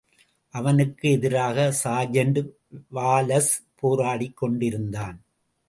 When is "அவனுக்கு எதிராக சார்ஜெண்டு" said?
0.49-2.49